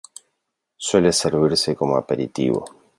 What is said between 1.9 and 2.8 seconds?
aperitivo.